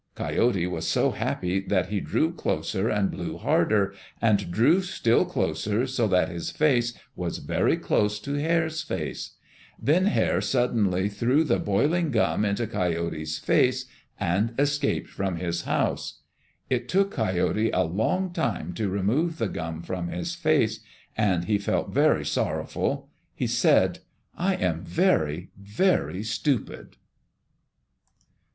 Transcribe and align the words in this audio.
Coyote 0.15 0.65
was 0.65 0.87
so 0.87 1.11
happy 1.11 1.59
that 1.59 1.89
he 1.89 1.99
drew 1.99 2.33
closer 2.33 2.89
and 2.89 3.11
blew 3.11 3.37
harder, 3.37 3.93
and 4.19 4.49
drew 4.51 4.81
still 4.81 5.25
closer 5.25 5.85
so 5.85 6.07
that 6.07 6.27
his 6.27 6.49
face 6.49 6.95
was 7.15 7.37
very 7.37 7.77
close 7.77 8.19
to 8.21 8.33
Hare's 8.33 8.81
face. 8.81 9.33
Then 9.79 10.07
Hare 10.07 10.41
suddenly 10.41 11.07
threw 11.07 11.43
the 11.43 11.59
boiling 11.59 12.09
gum 12.09 12.43
into 12.43 12.65
Coyote's 12.65 13.37
face 13.37 13.85
and 14.19 14.55
escaped 14.57 15.07
from 15.07 15.35
his 15.35 15.65
house. 15.65 16.23
It 16.67 16.89
took 16.89 17.11
Coyote 17.11 17.69
a 17.69 17.83
long 17.83 18.33
time 18.33 18.73
to 18.73 18.89
remove 18.89 19.37
the 19.37 19.49
gum 19.49 19.83
from 19.83 20.07
his 20.07 20.33
face, 20.33 20.79
and 21.15 21.43
he 21.45 21.59
felt 21.59 21.93
very 21.93 22.25
sorrowful. 22.25 23.11
He 23.35 23.45
said, 23.45 23.99
"I 24.35 24.55
am 24.55 24.81
very, 24.83 25.51
very 25.55 26.23
stupid." 26.23 26.97